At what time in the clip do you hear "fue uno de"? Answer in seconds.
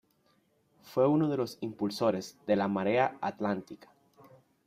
0.81-1.37